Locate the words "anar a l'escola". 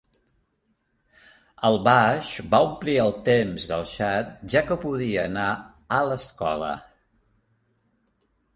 5.33-6.75